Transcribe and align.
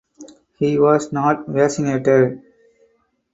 He 0.57 0.79
was 0.79 1.11
not 1.13 1.45
vaccinated. 1.47 2.41